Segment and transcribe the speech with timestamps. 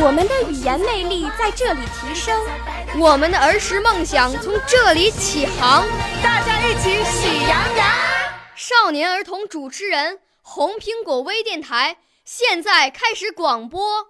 [0.00, 2.40] 我们的语言魅力在这里提升，
[2.98, 5.84] 我们的儿时梦想从这里起航。
[6.22, 7.86] 大家一起喜羊羊。
[8.54, 11.96] 少年儿童主持人，红苹果微电台。
[12.24, 14.06] 现在开始广播。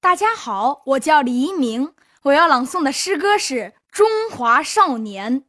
[0.00, 1.92] 大家好，我叫李一鸣，
[2.22, 3.54] 我要朗诵的诗歌是
[3.90, 5.40] 《中华少年》。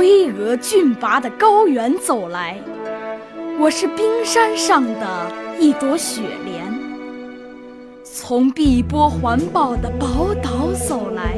[0.00, 2.56] 巍峨峻拔的高原走来，
[3.58, 6.64] 我是冰山上的一朵雪莲；
[8.02, 11.34] 从碧波环抱的宝岛走来，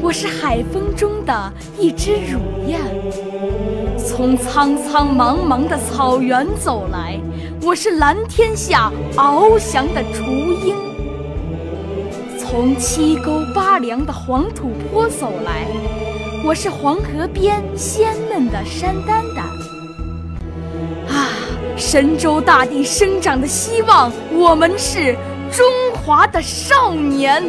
[0.00, 2.78] 我是海风中的一只乳燕；
[3.98, 7.18] 从苍苍茫茫的草原走来，
[7.60, 10.22] 我是蓝天下翱翔的雏
[10.64, 10.76] 鹰；
[12.38, 15.66] 从七沟八梁的黄土坡走来。
[16.46, 19.46] 我是黄河边鲜嫩的山丹丹，
[21.08, 21.32] 啊，
[21.74, 25.16] 神州大地生长的希望，我们是
[25.50, 25.64] 中
[25.94, 27.42] 华的少年。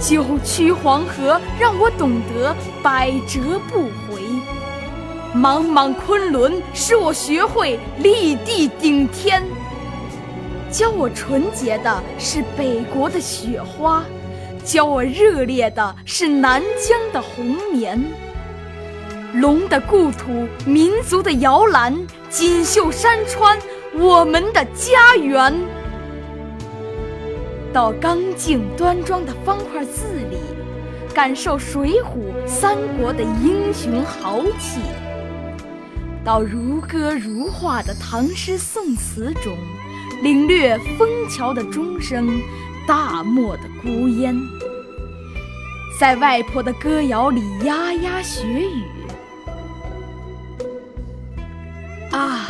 [0.00, 4.22] 九曲黄河让我懂得百折不回，
[5.38, 9.44] 茫茫昆仑使我学会立地顶天。
[10.70, 14.02] 教我纯洁的是北国的雪花。
[14.64, 18.02] 教我热烈的是南疆的红棉，
[19.34, 21.94] 龙的故土，民族的摇篮，
[22.30, 23.58] 锦绣山川，
[23.94, 25.54] 我们的家园。
[27.74, 30.38] 到刚劲端庄的方块字里，
[31.12, 32.02] 感受《水浒》
[32.48, 34.80] 《三国》的英雄豪气；
[36.24, 39.54] 到如歌如画的唐诗宋词中，
[40.22, 42.40] 领略枫桥的钟声。
[42.86, 44.36] 大漠的孤烟，
[45.98, 48.84] 在外婆的歌谣里呀呀学语。
[52.10, 52.46] 啊，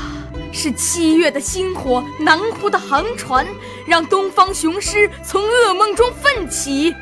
[0.53, 3.47] 是七月的星火，南湖的航船，
[3.87, 6.93] 让东方雄狮从噩梦中奋起。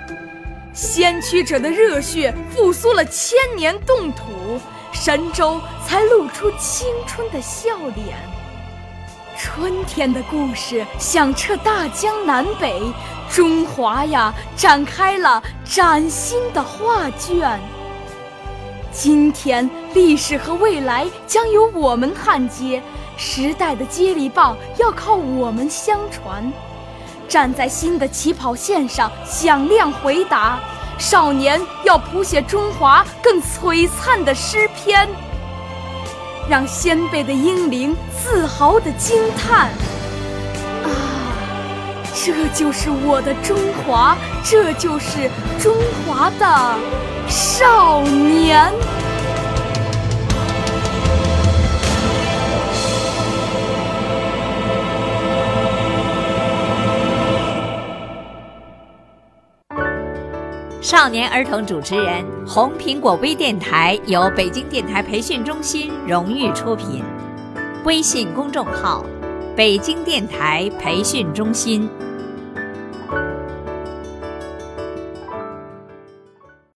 [0.74, 4.60] 先驱者的热血复苏了千年冻土，
[4.92, 8.16] 神州才露出青春的笑脸。
[9.38, 12.80] 春天的故事响彻大江南北，
[13.32, 17.58] 中华呀展开了崭新的画卷。
[18.92, 22.82] 今天，历史和未来将由我们焊接，
[23.16, 26.52] 时代的接力棒要靠我们相传。
[27.26, 30.60] 站在新的起跑线上，响亮回答：
[30.98, 35.08] 少年要谱写中华更璀璨的诗篇。
[36.50, 39.70] 让先辈的英灵自豪地惊叹：“，
[42.14, 45.74] 这就是我的中华，这就是中
[46.06, 46.78] 华的
[47.28, 48.72] 少年。”
[60.80, 67.02] 少年儿童主持人，红苹果微电台由北京电台培训中心荣誉出品，
[67.84, 69.02] 微信公众号：
[69.54, 71.86] 北京电台培训中心。